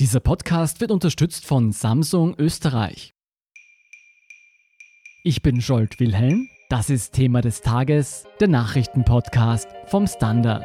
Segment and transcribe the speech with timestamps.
[0.00, 3.14] Dieser Podcast wird unterstützt von Samsung Österreich.
[5.22, 6.48] Ich bin Scholt Wilhelm.
[6.68, 10.64] Das ist Thema des Tages, der Nachrichtenpodcast vom Standard.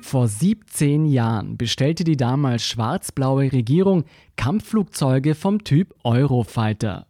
[0.00, 4.04] Vor 17 Jahren bestellte die damals schwarz-blaue Regierung
[4.36, 7.09] Kampfflugzeuge vom Typ Eurofighter.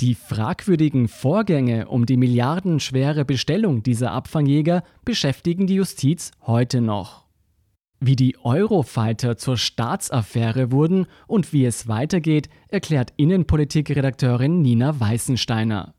[0.00, 7.24] Die fragwürdigen Vorgänge um die milliardenschwere Bestellung dieser Abfangjäger beschäftigen die Justiz heute noch.
[7.98, 15.94] Wie die Eurofighter zur Staatsaffäre wurden und wie es weitergeht, erklärt Innenpolitikredakteurin Nina Weißensteiner.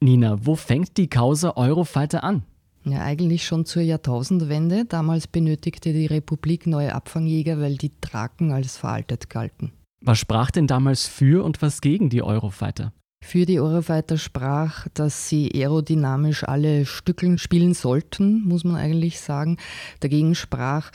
[0.00, 2.44] Nina, wo fängt die Causa Eurofighter an?
[2.84, 4.84] Ja, eigentlich schon zur Jahrtausendwende.
[4.84, 9.72] Damals benötigte die Republik neue Abfangjäger, weil die Draken als veraltet galten.
[10.00, 12.92] Was sprach denn damals für und was gegen die Eurofighter?
[13.20, 19.58] Für die Eurofighter sprach, dass sie aerodynamisch alle Stückeln spielen sollten, muss man eigentlich sagen.
[20.00, 20.90] Dagegen sprach,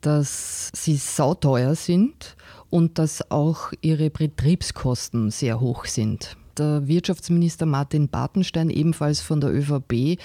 [0.00, 2.36] dass sie sauteuer sind
[2.70, 6.36] und dass auch ihre Betriebskosten sehr hoch sind.
[6.56, 10.18] Der Wirtschaftsminister Martin Bartenstein, ebenfalls von der ÖVP,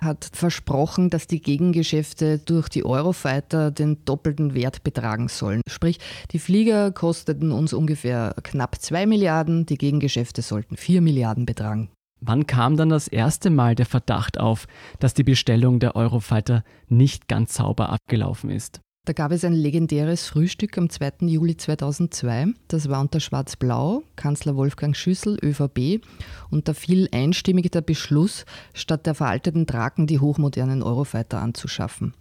[0.00, 5.62] hat versprochen, dass die Gegengeschäfte durch die Eurofighter den doppelten Wert betragen sollen.
[5.68, 5.98] Sprich,
[6.32, 11.90] die Flieger kosteten uns ungefähr knapp 2 Milliarden, die Gegengeschäfte sollten 4 Milliarden betragen.
[12.20, 14.66] Wann kam dann das erste Mal der Verdacht auf,
[14.98, 18.80] dass die Bestellung der Eurofighter nicht ganz sauber abgelaufen ist?
[19.10, 21.26] Da gab es ein legendäres Frühstück am 2.
[21.26, 22.54] Juli 2002.
[22.68, 26.00] Das war unter Schwarz-Blau, Kanzler Wolfgang Schüssel, ÖVP.
[26.48, 32.14] Und da fiel einstimmig der Beschluss, statt der veralteten Draken die hochmodernen Eurofighter anzuschaffen.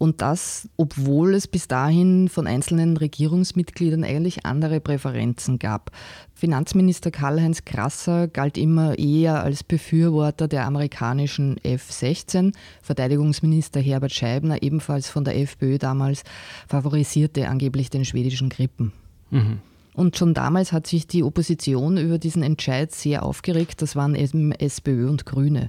[0.00, 5.90] Und das, obwohl es bis dahin von einzelnen Regierungsmitgliedern eigentlich andere Präferenzen gab.
[6.32, 12.54] Finanzminister Karl-Heinz Krasser galt immer eher als Befürworter der amerikanischen F-16.
[12.80, 16.22] Verteidigungsminister Herbert Scheibner, ebenfalls von der FPÖ damals,
[16.66, 18.92] favorisierte angeblich den schwedischen Grippen.
[19.28, 19.58] Mhm.
[19.92, 23.82] Und schon damals hat sich die Opposition über diesen Entscheid sehr aufgeregt.
[23.82, 25.68] Das waren eben SPÖ und Grüne.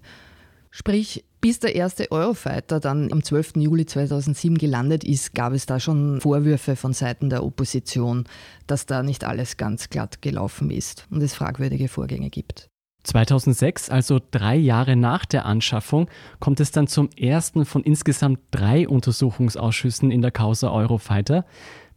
[0.69, 3.53] Sprich, bis der erste Eurofighter dann am 12.
[3.57, 8.25] Juli 2007 gelandet ist, gab es da schon Vorwürfe von Seiten der Opposition,
[8.67, 12.67] dass da nicht alles ganz glatt gelaufen ist und es fragwürdige Vorgänge gibt.
[13.03, 16.07] 2006, also drei Jahre nach der Anschaffung,
[16.39, 21.45] kommt es dann zum ersten von insgesamt drei Untersuchungsausschüssen in der Causa Eurofighter.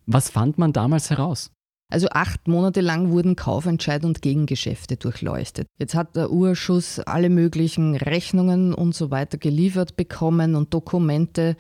[0.07, 1.51] Was fand man damals heraus?
[1.91, 5.69] Also acht Monate lang wurden Kaufentscheid und Gegengeschäfte durchleuchtet.
[5.79, 11.57] Jetzt hat der Urschuss alle möglichen Rechnungen und so weiter geliefert bekommen und Dokumente.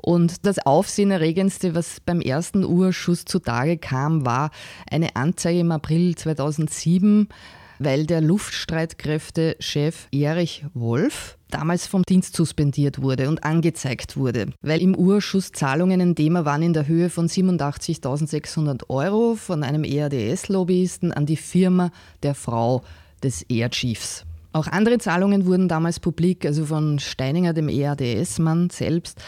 [0.00, 4.50] Und das Aufsehenerregendste, was beim ersten Urschuss zutage kam, war
[4.90, 7.28] eine Anzeige im April 2007
[7.78, 14.94] weil der Luftstreitkräftechef Erich Wolf damals vom Dienst suspendiert wurde und angezeigt wurde, weil im
[14.94, 21.26] Urschuss Zahlungen ein Thema waren in der Höhe von 87.600 Euro von einem ERDS-Lobbyisten an
[21.26, 21.90] die Firma
[22.22, 22.82] der Frau
[23.22, 24.24] des Air Chiefs.
[24.52, 29.20] Auch andere Zahlungen wurden damals publik, also von Steininger, dem ERDS-Mann selbst,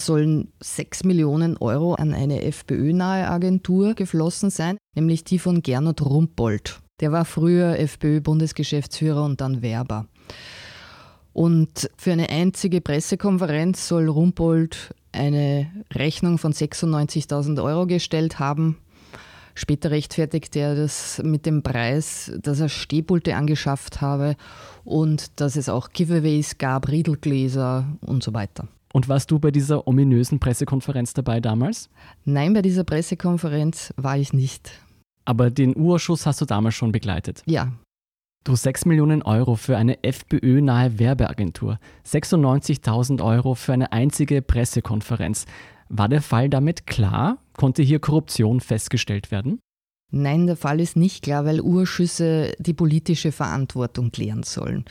[0.00, 6.80] sollen 6 Millionen Euro an eine FPÖ-nahe Agentur geflossen sein, nämlich die von Gernot Rumpold.
[7.00, 10.06] Der war früher FPÖ-Bundesgeschäftsführer und dann Werber.
[11.32, 18.78] Und für eine einzige Pressekonferenz soll Rumpold eine Rechnung von 96.000 Euro gestellt haben.
[19.54, 24.36] Später rechtfertigt er das mit dem Preis, dass er Stehpulte angeschafft habe
[24.84, 28.68] und dass es auch Giveaways gab, Riedelgläser und so weiter.
[28.92, 31.90] Und warst du bei dieser ominösen Pressekonferenz dabei damals?
[32.24, 34.70] Nein, bei dieser Pressekonferenz war ich nicht.
[35.28, 37.42] Aber den Urschuss hast du damals schon begleitet.
[37.44, 37.70] Ja.
[38.44, 45.44] Du 6 Millionen Euro für eine FPÖ-nahe Werbeagentur, 96.000 Euro für eine einzige Pressekonferenz.
[45.90, 47.36] War der Fall damit klar?
[47.58, 49.60] Konnte hier Korruption festgestellt werden?
[50.10, 54.86] Nein, der Fall ist nicht klar, weil Urschüsse die politische Verantwortung klären sollen.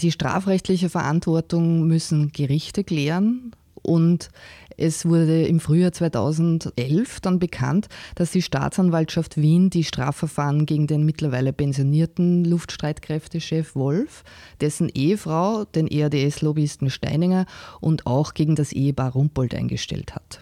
[0.00, 3.52] Die strafrechtliche Verantwortung müssen Gerichte klären
[3.84, 4.30] und
[4.76, 11.04] es wurde im Frühjahr 2011 dann bekannt, dass die Staatsanwaltschaft Wien die Strafverfahren gegen den
[11.04, 14.24] mittlerweile pensionierten Luftstreitkräftechef Wolf,
[14.60, 17.46] dessen Ehefrau, den ERDS-Lobbyisten Steininger
[17.80, 20.40] und auch gegen das Ehepaar Rumpold eingestellt hat.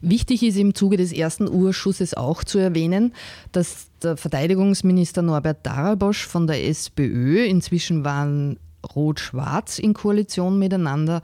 [0.00, 3.12] Wichtig ist im Zuge des ersten Urschusses auch zu erwähnen,
[3.52, 8.58] dass der Verteidigungsminister Norbert Darabosch von der SPÖ, inzwischen waren
[8.94, 11.22] Rot-Schwarz in Koalition miteinander,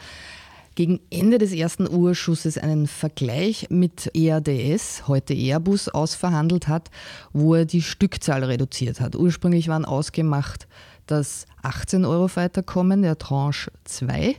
[0.74, 6.90] gegen Ende des ersten Urschusses einen Vergleich mit EADS, heute Airbus, ausverhandelt hat,
[7.32, 9.16] wo er die Stückzahl reduziert hat.
[9.16, 10.66] Ursprünglich waren ausgemacht,
[11.06, 14.36] dass 18 Eurofighter kommen, der Tranche 2.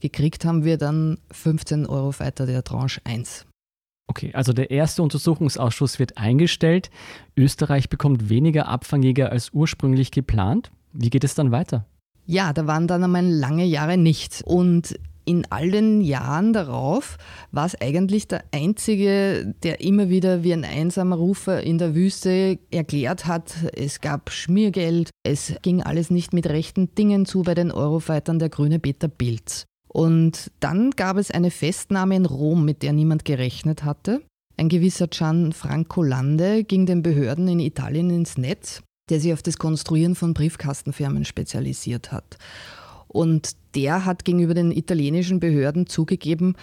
[0.00, 3.46] Gekriegt haben wir dann 15 Eurofighter der Tranche 1.
[4.08, 6.90] Okay, also der erste Untersuchungsausschuss wird eingestellt.
[7.36, 10.72] Österreich bekommt weniger Abfangjäger als ursprünglich geplant.
[10.92, 11.86] Wie geht es dann weiter?
[12.26, 14.42] Ja, da waren dann einmal lange Jahre nichts.
[14.42, 14.98] Und
[15.30, 17.16] in all den Jahren darauf
[17.52, 22.58] war es eigentlich der Einzige, der immer wieder wie ein einsamer Rufer in der Wüste
[22.72, 27.70] erklärt hat, es gab Schmiergeld, es ging alles nicht mit rechten Dingen zu bei den
[27.70, 29.66] Eurofightern, der grüne Peter Pilz.
[29.86, 34.22] Und dann gab es eine Festnahme in Rom, mit der niemand gerechnet hatte.
[34.56, 39.58] Ein gewisser Gianfranco Lande ging den Behörden in Italien ins Netz, der sich auf das
[39.58, 42.36] Konstruieren von Briefkastenfirmen spezialisiert hat.
[43.12, 46.54] Und der hat gegenüber den italienischen Behörden zugegeben,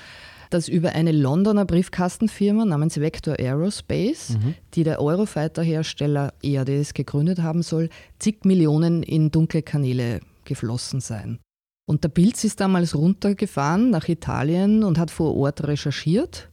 [0.49, 4.55] dass über eine Londoner Briefkastenfirma namens Vector Aerospace, mhm.
[4.73, 7.89] die der Eurofighter-Hersteller EADS gegründet haben soll,
[8.19, 11.39] zig Millionen in dunkle Kanäle geflossen seien.
[11.85, 16.49] Und der Pilz ist damals runtergefahren nach Italien und hat vor Ort recherchiert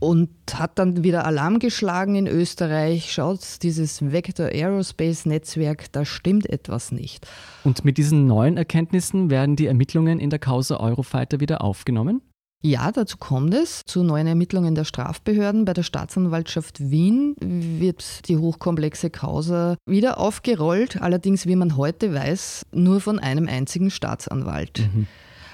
[0.00, 3.12] und hat dann wieder Alarm geschlagen in Österreich.
[3.12, 7.26] Schaut, dieses Vector Aerospace Netzwerk, da stimmt etwas nicht.
[7.64, 12.22] Und mit diesen neuen Erkenntnissen werden die Ermittlungen in der Causa Eurofighter wieder aufgenommen?
[12.60, 13.84] Ja, dazu kommt es.
[13.84, 21.00] Zu neuen Ermittlungen der Strafbehörden bei der Staatsanwaltschaft Wien wird die hochkomplexe Causa wieder aufgerollt,
[21.00, 24.80] allerdings, wie man heute weiß, nur von einem einzigen Staatsanwalt.
[24.92, 25.06] Mhm.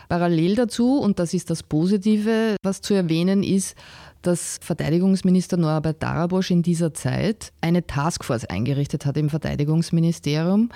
[0.09, 3.77] Parallel dazu, und das ist das Positive, was zu erwähnen ist,
[4.23, 10.71] dass Verteidigungsminister Norbert Darabosch in dieser Zeit eine Taskforce eingerichtet hat im Verteidigungsministerium,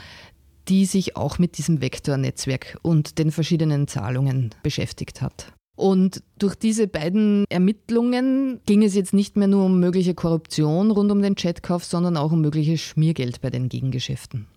[0.69, 5.53] die sich auch mit diesem Vektornetzwerk und den verschiedenen Zahlungen beschäftigt hat.
[5.77, 11.13] Und durch diese beiden Ermittlungen ging es jetzt nicht mehr nur um mögliche Korruption rund
[11.13, 14.49] um den Chatkauf, sondern auch um mögliches Schmiergeld bei den Gegengeschäften.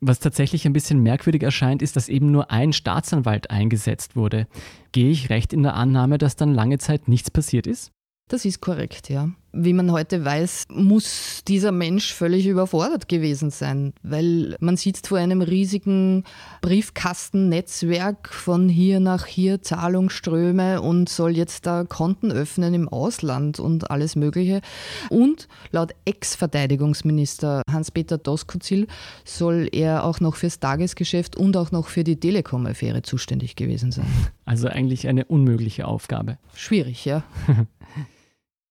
[0.00, 4.46] Was tatsächlich ein bisschen merkwürdig erscheint, ist, dass eben nur ein Staatsanwalt eingesetzt wurde.
[4.92, 7.92] Gehe ich recht in der Annahme, dass dann lange Zeit nichts passiert ist?
[8.28, 9.30] Das ist korrekt, ja.
[9.58, 15.16] Wie man heute weiß, muss dieser Mensch völlig überfordert gewesen sein, weil man sitzt vor
[15.16, 16.24] einem riesigen
[16.60, 23.90] Briefkastennetzwerk von hier nach hier Zahlungsströme und soll jetzt da Konten öffnen im Ausland und
[23.90, 24.60] alles Mögliche.
[25.08, 28.86] Und laut Ex-Verteidigungsminister Hans-Peter Doskozil
[29.24, 34.06] soll er auch noch fürs Tagesgeschäft und auch noch für die Telekom-Affäre zuständig gewesen sein.
[34.44, 36.36] Also eigentlich eine unmögliche Aufgabe.
[36.54, 37.24] Schwierig, ja.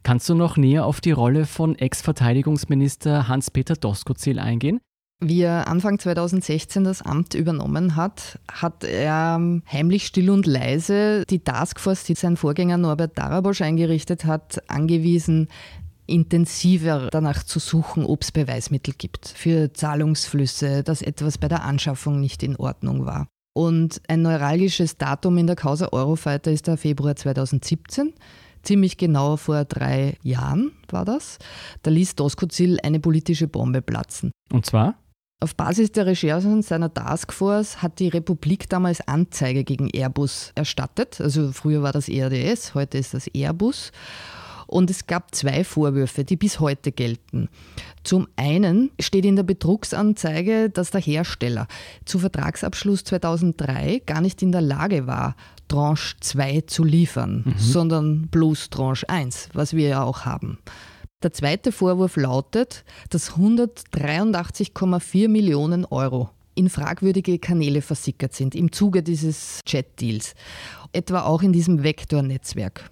[0.06, 4.80] Kannst du noch näher auf die Rolle von Ex-Verteidigungsminister Hans-Peter Doskozil eingehen?
[5.20, 11.40] Wie er Anfang 2016 das Amt übernommen hat, hat er heimlich still und leise die
[11.40, 15.48] Taskforce, die sein Vorgänger Norbert Darabosch eingerichtet hat, angewiesen,
[16.06, 22.20] intensiver danach zu suchen, ob es Beweismittel gibt für Zahlungsflüsse, dass etwas bei der Anschaffung
[22.20, 23.26] nicht in Ordnung war.
[23.54, 28.14] Und ein neuralgisches Datum in der Causa Eurofighter ist der Februar 2017
[28.66, 31.38] ziemlich genau vor drei Jahren war das.
[31.84, 34.32] Da ließ Doskozil eine politische Bombe platzen.
[34.52, 34.96] Und zwar?
[35.42, 41.20] Auf Basis der Recherchen seiner Taskforce hat die Republik damals Anzeige gegen Airbus erstattet.
[41.20, 43.92] Also früher war das ERDS, heute ist das Airbus.
[44.68, 47.50] Und es gab zwei Vorwürfe, die bis heute gelten.
[48.04, 51.68] Zum einen steht in der Betrugsanzeige, dass der Hersteller
[52.06, 55.36] zu Vertragsabschluss 2003 gar nicht in der Lage war,
[55.68, 57.54] Tranche 2 zu liefern, mhm.
[57.58, 60.60] sondern bloß Tranche 1, was wir ja auch haben.
[61.24, 69.04] Der zweite Vorwurf lautet, dass 183,4 Millionen Euro in fragwürdige Kanäle versickert sind im Zuge
[69.04, 70.36] dieses Chat-Deals,
[70.94, 72.90] etwa auch in diesem Vektor-Netzwerk.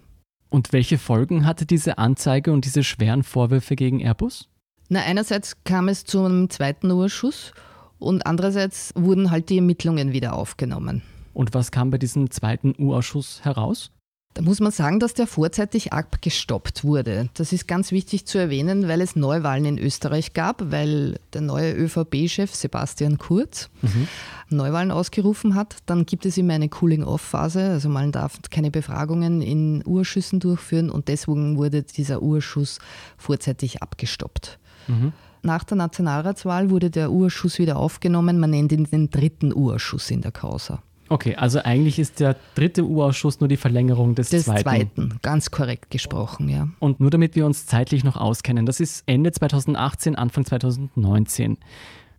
[0.50, 4.48] Und welche Folgen hatte diese Anzeige und diese schweren Vorwürfe gegen Airbus?
[4.88, 7.52] Na, einerseits kam es zu einem zweiten Urschuss
[7.98, 11.02] und andererseits wurden halt die Ermittlungen wieder aufgenommen.
[11.34, 13.90] Und was kam bei diesem zweiten U-Ausschuss heraus?
[14.34, 17.28] Da muss man sagen, dass der vorzeitig abgestoppt wurde.
[17.34, 21.72] Das ist ganz wichtig zu erwähnen, weil es Neuwahlen in Österreich gab, weil der neue
[21.72, 24.08] ÖVP-Chef Sebastian Kurz mhm.
[24.50, 25.76] Neuwahlen ausgerufen hat.
[25.86, 31.06] Dann gibt es immer eine Cooling-Off-Phase, also man darf keine Befragungen in Urschüssen durchführen und
[31.06, 32.80] deswegen wurde dieser Urschuss
[33.16, 34.58] vorzeitig abgestoppt.
[34.88, 35.12] Mhm.
[35.42, 38.40] Nach der Nationalratswahl wurde der Urschuss wieder aufgenommen.
[38.40, 40.82] Man nennt ihn den dritten Urschuss in der Causa.
[41.08, 44.62] Okay, also eigentlich ist der dritte U-Ausschuss nur die Verlängerung des, des zweiten.
[44.62, 45.18] zweiten.
[45.22, 46.68] Ganz korrekt gesprochen, ja.
[46.78, 51.58] Und nur damit wir uns zeitlich noch auskennen, das ist Ende 2018, Anfang 2019.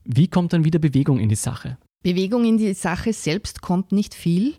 [0.03, 1.77] Wie kommt dann wieder Bewegung in die Sache?
[2.03, 4.53] Bewegung in die Sache selbst kommt nicht viel,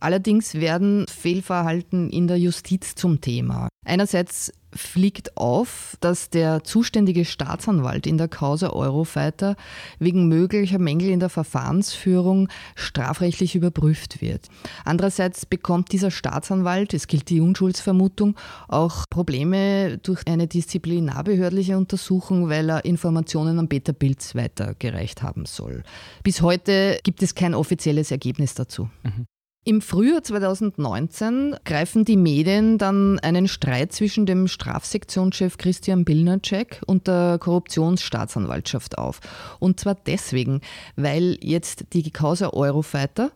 [0.00, 3.68] Allerdings werden Fehlverhalten in der Justiz zum Thema.
[3.84, 9.56] Einerseits fliegt auf, dass der zuständige Staatsanwalt in der Causa Eurofighter
[9.98, 14.48] wegen möglicher Mängel in der Verfahrensführung strafrechtlich überprüft wird.
[14.84, 18.36] Andererseits bekommt dieser Staatsanwalt, es gilt die Unschuldsvermutung,
[18.68, 25.82] auch Probleme durch eine disziplinarbehördliche Untersuchung, weil er Informationen an Peter Pilz weitergereicht haben soll.
[26.22, 28.90] Bis heute gibt es kein offizielles Ergebnis dazu.
[29.02, 29.26] Mhm.
[29.68, 37.06] Im Frühjahr 2019 greifen die Medien dann einen Streit zwischen dem Strafsektionschef Christian Bilnacek und
[37.06, 39.20] der Korruptionsstaatsanwaltschaft auf.
[39.58, 40.62] Und zwar deswegen,
[40.96, 43.30] weil jetzt die Causa Eurofighter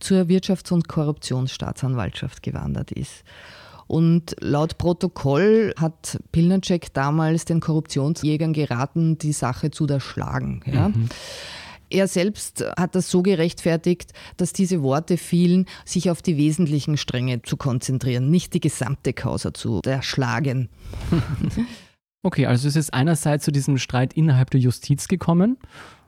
[0.00, 3.22] zur Wirtschafts- und Korruptionsstaatsanwaltschaft gewandert ist.
[3.86, 10.62] Und laut Protokoll hat Pilnacek damals den Korruptionsjägern geraten, die Sache zu erschlagen.
[10.66, 10.88] Ja.
[10.88, 11.08] Mhm.
[11.90, 17.42] Er selbst hat das so gerechtfertigt, dass diese Worte fielen, sich auf die wesentlichen Stränge
[17.42, 20.68] zu konzentrieren, nicht die gesamte Causa zu erschlagen.
[22.22, 25.58] Okay, also es ist einerseits zu diesem Streit innerhalb der Justiz gekommen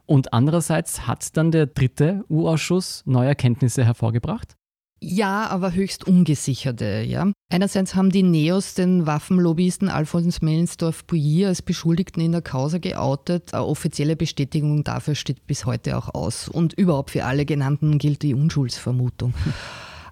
[0.05, 4.58] und andererseits hat dann der dritte U-Ausschuss neue Erkenntnisse hervorgebracht?
[5.01, 7.05] Ja, aber höchst ungesicherte.
[7.07, 7.31] Ja.
[7.51, 13.55] Einerseits haben die Neos den Waffenlobbyisten Alfons Mellensdorf-Bouilly als Beschuldigten in der Causa geoutet.
[13.55, 16.49] Eine offizielle Bestätigung dafür steht bis heute auch aus.
[16.49, 19.35] Und überhaupt für alle genannten gilt die Unschuldsvermutung.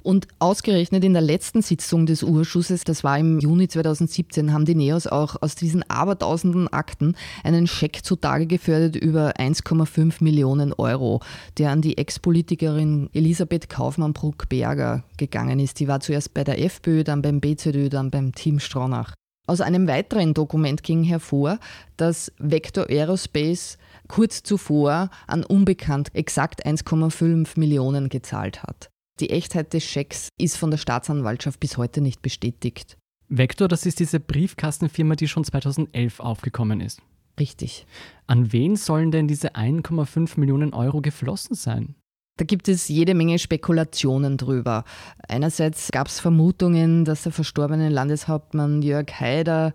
[0.07, 4.77] Und ausgerechnet in der letzten Sitzung des Urschusses, das war im Juni 2017, haben die
[4.77, 11.23] Neos auch aus diesen abertausenden Akten einen Scheck zutage gefördert über 1,5 Millionen Euro,
[11.59, 15.81] der an die Ex-Politikerin Elisabeth Kaufmann-Bruck-Berger gegangen ist.
[15.81, 19.13] Die war zuerst bei der FPÖ, dann beim BZÖ, dann beim Team Stronach.
[19.49, 21.59] Aus einem weiteren Dokument ging hervor,
[21.97, 28.89] dass Vector Aerospace kurz zuvor an Unbekannt exakt 1,5 Millionen gezahlt hat.
[29.18, 32.99] Die Echtheit des Schecks ist von der Staatsanwaltschaft bis heute nicht bestätigt.
[33.28, 37.00] Vector, das ist diese Briefkastenfirma, die schon 2011 aufgekommen ist.
[37.40, 37.87] Richtig.
[38.26, 41.94] An wen sollen denn diese 1,5 Millionen Euro geflossen sein?
[42.38, 44.85] Da gibt es jede Menge Spekulationen drüber.
[45.26, 49.73] Einerseits gab es Vermutungen, dass der verstorbene Landeshauptmann Jörg Haider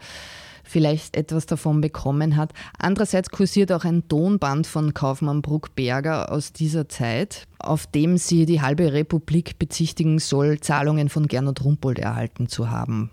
[0.64, 2.54] vielleicht etwas davon bekommen hat.
[2.78, 8.62] Andererseits kursiert auch ein Tonband von Kaufmann Bruckberger aus dieser Zeit, auf dem sie die
[8.62, 13.12] halbe Republik bezichtigen soll, Zahlungen von Gernot Rumpold erhalten zu haben.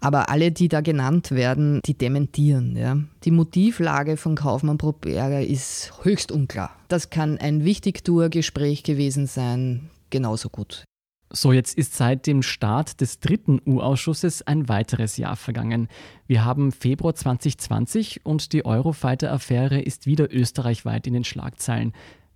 [0.00, 2.76] Aber alle, die da genannt werden, die dementieren.
[2.76, 2.96] Ja.
[3.24, 6.70] Die Motivlage von Kaufmann Bruckberger ist höchst unklar.
[6.88, 10.84] Das kann ein Wichtigtour-Gespräch gewesen sein, genauso gut.
[11.32, 15.86] So, jetzt ist seit dem Start des dritten U-Ausschusses ein weiteres Jahr vergangen.
[16.26, 21.92] Wir haben Februar 2020 und die Eurofighter-Affäre ist wieder österreichweit in den Schlagzeilen.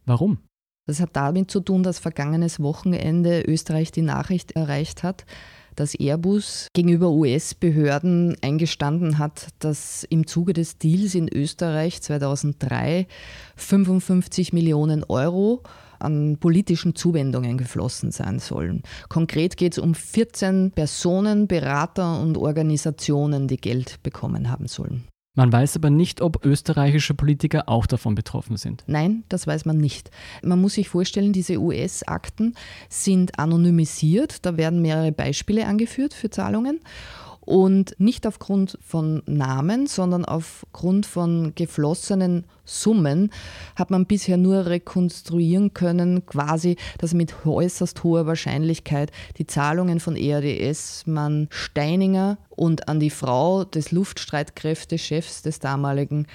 [0.06, 0.38] Warum?
[0.86, 5.24] Das hat damit zu tun, dass vergangenes Wochenende Österreich die Nachricht erreicht hat,
[5.74, 13.08] dass Airbus gegenüber US-Behörden eingestanden hat, dass im Zuge des Deals in Österreich 2003
[13.56, 15.64] 55 Millionen Euro
[15.98, 18.82] an politischen Zuwendungen geflossen sein sollen.
[19.08, 25.04] Konkret geht es um 14 Personen, Berater und Organisationen, die Geld bekommen haben sollen.
[25.36, 28.84] Man weiß aber nicht, ob österreichische Politiker auch davon betroffen sind.
[28.86, 30.12] Nein, das weiß man nicht.
[30.44, 32.54] Man muss sich vorstellen, diese US-Akten
[32.88, 34.46] sind anonymisiert.
[34.46, 36.80] Da werden mehrere Beispiele angeführt für Zahlungen
[37.44, 43.30] und nicht aufgrund von Namen, sondern aufgrund von geflossenen Summen
[43.76, 50.16] hat man bisher nur rekonstruieren können, quasi, dass mit äußerst hoher Wahrscheinlichkeit die Zahlungen von
[50.16, 56.26] EADS-Mann Steininger und an die Frau des Luftstreitkräftechefs des damaligen,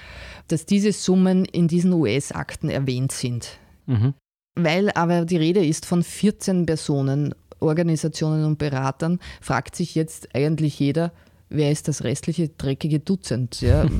[0.48, 3.58] dass diese Summen in diesen US-Akten erwähnt sind.
[3.86, 4.14] Mhm.
[4.56, 10.78] Weil aber die Rede ist von 14 Personen Organisationen und Beratern, fragt sich jetzt eigentlich
[10.78, 11.12] jeder,
[11.48, 13.60] wer ist das restliche dreckige Dutzend?
[13.60, 13.86] Ja.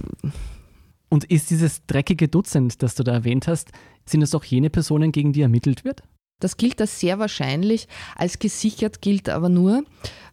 [1.13, 3.73] Und ist dieses dreckige Dutzend, das du da erwähnt hast,
[4.07, 6.03] sind es auch jene Personen, gegen die ermittelt wird?
[6.41, 7.87] Das gilt als sehr wahrscheinlich.
[8.17, 9.85] Als gesichert gilt aber nur,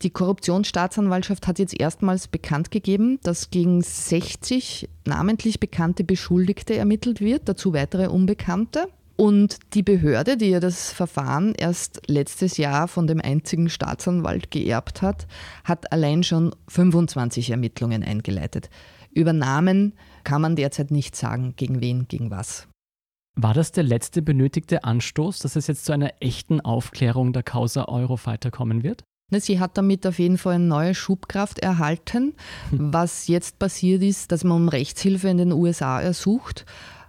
[0.01, 7.49] die Korruptionsstaatsanwaltschaft hat jetzt erstmals bekannt gegeben, dass gegen 60 namentlich bekannte Beschuldigte ermittelt wird,
[7.49, 8.87] dazu weitere Unbekannte.
[9.17, 15.01] Und die Behörde, die ja das Verfahren erst letztes Jahr von dem einzigen Staatsanwalt geerbt
[15.01, 15.25] hat,
[15.63, 18.69] hat allein schon 25 Ermittlungen eingeleitet.
[19.11, 19.93] Über Namen
[20.23, 22.67] kann man derzeit nicht sagen, gegen wen, gegen was.
[23.35, 27.85] War das der letzte benötigte Anstoß, dass es jetzt zu einer echten Aufklärung der Causa
[27.85, 29.03] Eurofighter kommen wird?
[29.31, 32.33] Sie hat damit auf jeden Fall eine neue Schubkraft erhalten.
[32.69, 32.93] Hm.
[32.93, 36.65] Was jetzt passiert ist, dass man um Rechtshilfe in den USA ersucht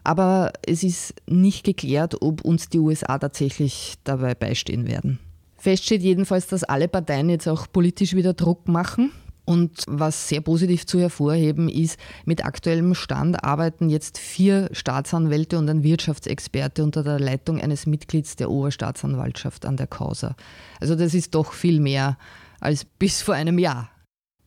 [0.09, 5.19] aber es ist nicht geklärt, ob uns die USA tatsächlich dabei beistehen werden.
[5.59, 9.12] Fest steht jedenfalls, dass alle Parteien jetzt auch politisch wieder Druck machen.
[9.45, 15.69] Und was sehr positiv zu hervorheben ist, mit aktuellem Stand arbeiten jetzt vier Staatsanwälte und
[15.69, 20.37] ein Wirtschaftsexperte unter der Leitung eines Mitglieds der Oberstaatsanwaltschaft an der Causa.
[20.81, 22.17] Also das ist doch viel mehr
[22.61, 23.91] als bis vor einem Jahr.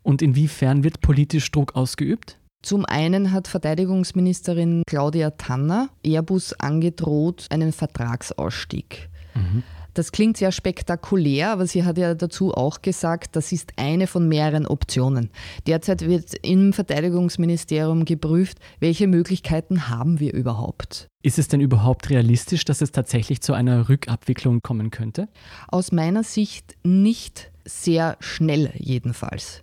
[0.01, 2.39] Und inwiefern wird politisch Druck ausgeübt?
[2.62, 9.10] Zum einen hat Verteidigungsministerin Claudia Tanner Airbus angedroht, einen Vertragsausstieg.
[9.34, 9.63] Mhm.
[9.94, 14.27] Das klingt sehr spektakulär, aber sie hat ja dazu auch gesagt, das ist eine von
[14.27, 15.32] mehreren Optionen.
[15.68, 21.08] Derzeit wird im Verteidigungsministerium geprüft, welche Möglichkeiten haben wir überhaupt.
[21.24, 25.27] Ist es denn überhaupt realistisch, dass es tatsächlich zu einer Rückabwicklung kommen könnte?
[25.68, 29.62] Aus meiner Sicht nicht sehr schnell jedenfalls.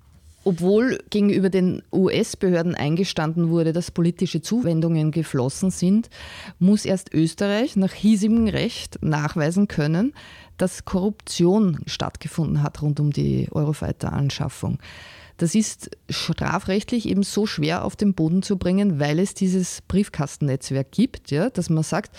[0.48, 6.08] Obwohl gegenüber den US-Behörden eingestanden wurde, dass politische Zuwendungen geflossen sind,
[6.58, 10.14] muss erst Österreich nach hiesigem Recht nachweisen können,
[10.56, 14.78] dass Korruption stattgefunden hat rund um die Eurofighter-Anschaffung.
[15.36, 20.90] Das ist strafrechtlich eben so schwer auf den Boden zu bringen, weil es dieses Briefkastennetzwerk
[20.92, 22.16] gibt, ja, dass man sagt,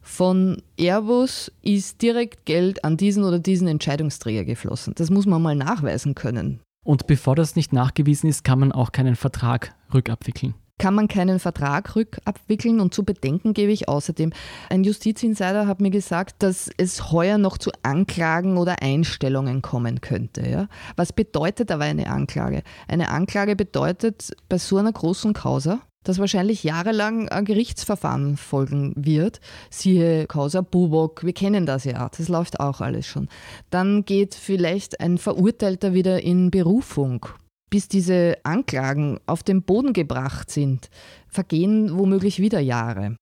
[0.00, 4.94] von Airbus ist direkt Geld an diesen oder diesen Entscheidungsträger geflossen.
[4.96, 6.60] Das muss man mal nachweisen können.
[6.82, 10.54] Und bevor das nicht nachgewiesen ist, kann man auch keinen Vertrag rückabwickeln.
[10.78, 14.32] Kann man keinen Vertrag rückabwickeln und zu bedenken gebe ich außerdem.
[14.70, 20.48] Ein Justizinsider hat mir gesagt, dass es heuer noch zu Anklagen oder Einstellungen kommen könnte.
[20.48, 20.68] Ja?
[20.96, 22.62] Was bedeutet aber eine Anklage?
[22.88, 29.40] Eine Anklage bedeutet bei so einer großen Causa, dass wahrscheinlich jahrelang ein Gerichtsverfahren folgen wird.
[29.70, 33.28] Siehe Causa Bubok, wir kennen das ja, das läuft auch alles schon.
[33.70, 37.26] Dann geht vielleicht ein Verurteilter wieder in Berufung.
[37.70, 40.90] Bis diese Anklagen auf den Boden gebracht sind,
[41.28, 43.14] vergehen womöglich wieder Jahre.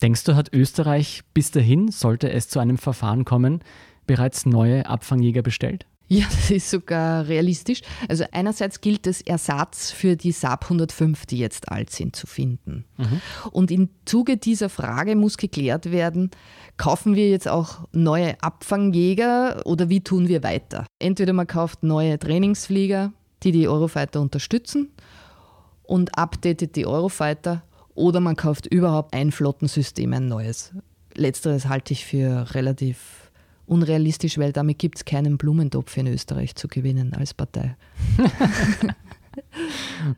[0.00, 3.60] Denkst du, hat Österreich bis dahin, sollte es zu einem Verfahren kommen,
[4.06, 5.86] bereits neue Abfangjäger bestellt?
[6.12, 7.82] Ja, das ist sogar realistisch.
[8.08, 12.84] Also einerseits gilt es, Ersatz für die Saab 105, die jetzt alt sind, zu finden.
[12.96, 13.20] Mhm.
[13.52, 16.32] Und im Zuge dieser Frage muss geklärt werden,
[16.78, 20.84] kaufen wir jetzt auch neue Abfangjäger oder wie tun wir weiter?
[20.98, 23.12] Entweder man kauft neue Trainingsflieger,
[23.44, 24.90] die die Eurofighter unterstützen
[25.84, 27.62] und updatet die Eurofighter
[27.94, 30.72] oder man kauft überhaupt ein Flottensystem, ein neues.
[31.14, 33.19] Letzteres halte ich für relativ
[33.70, 37.76] unrealistisch, weil damit gibt es keinen Blumentopf in Österreich zu gewinnen als Partei.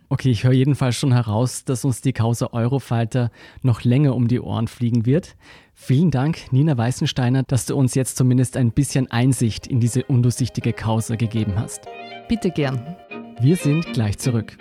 [0.09, 3.31] okay, ich höre jedenfalls schon heraus, dass uns die Causa Eurofighter
[3.63, 5.37] noch länger um die Ohren fliegen wird.
[5.75, 10.73] Vielen Dank, Nina Weißensteiner, dass du uns jetzt zumindest ein bisschen Einsicht in diese undurchsichtige
[10.73, 11.83] Causa gegeben hast.
[12.29, 12.97] Bitte gern.
[13.41, 14.57] Wir sind gleich zurück.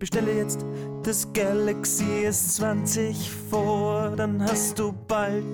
[0.00, 0.64] Bestelle jetzt
[1.02, 3.14] das Galaxy S20
[3.50, 5.44] vor, dann hast du bald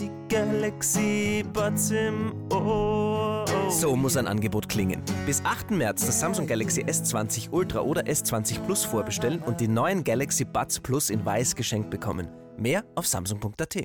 [0.00, 3.44] die Galaxy Buds im Ohr.
[3.70, 5.00] So muss ein Angebot klingen.
[5.26, 5.70] Bis 8.
[5.70, 10.80] März das Samsung Galaxy S20 Ultra oder S20 Plus vorbestellen und die neuen Galaxy Buds
[10.80, 12.26] Plus in weiß geschenkt bekommen.
[12.58, 13.84] Mehr auf samsung.at.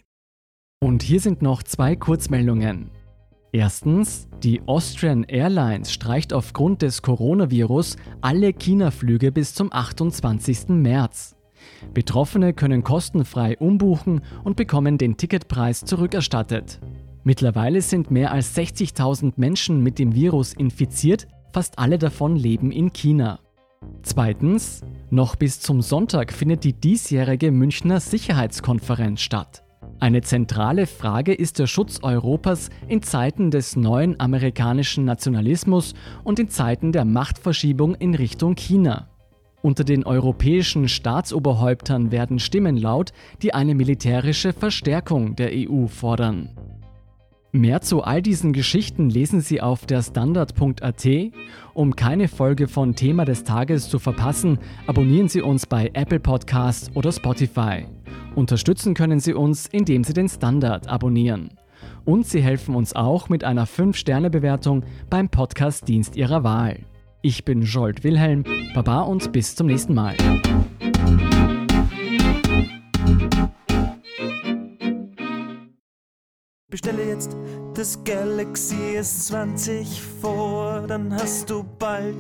[0.84, 2.90] Und hier sind noch zwei Kurzmeldungen.
[3.52, 10.70] Erstens, die Austrian Airlines streicht aufgrund des Coronavirus alle China-Flüge bis zum 28.
[10.70, 11.36] März.
[11.94, 16.80] Betroffene können kostenfrei umbuchen und bekommen den Ticketpreis zurückerstattet.
[17.24, 22.94] Mittlerweile sind mehr als 60.000 Menschen mit dem Virus infiziert, fast alle davon leben in
[22.94, 23.40] China.
[24.04, 29.64] Zweitens, noch bis zum Sonntag findet die diesjährige Münchner Sicherheitskonferenz statt.
[30.02, 36.48] Eine zentrale Frage ist der Schutz Europas in Zeiten des neuen amerikanischen Nationalismus und in
[36.48, 39.10] Zeiten der Machtverschiebung in Richtung China.
[39.62, 46.56] Unter den europäischen Staatsoberhäuptern werden Stimmen laut, die eine militärische Verstärkung der EU fordern.
[47.52, 51.08] Mehr zu all diesen Geschichten lesen Sie auf der Standard.at.
[51.74, 56.90] Um keine Folge von Thema des Tages zu verpassen, abonnieren Sie uns bei Apple Podcasts
[56.96, 57.86] oder Spotify.
[58.36, 61.50] Unterstützen können Sie uns, indem Sie den Standard abonnieren.
[62.06, 66.80] Und Sie helfen uns auch mit einer 5-Sterne-Bewertung beim Podcast-Dienst Ihrer Wahl.
[67.22, 68.44] Ich bin Jolt Wilhelm,
[68.74, 70.16] Baba und bis zum nächsten Mal.
[76.70, 77.36] Bestelle jetzt
[77.74, 79.86] das Galaxy S20
[80.22, 82.16] vor, dann hast du bald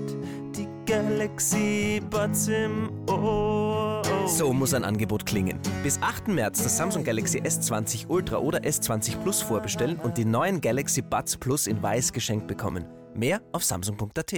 [0.58, 4.02] die Galaxy Buds im Ohr.
[4.29, 5.59] So muss ein Angebot klingen.
[5.81, 6.27] Bis 8.
[6.27, 11.35] März das Samsung Galaxy S20 Ultra oder S20 Plus vorbestellen und die neuen Galaxy Buds
[11.35, 12.85] Plus in weiß geschenkt bekommen.
[13.15, 14.35] Mehr auf samsung.at.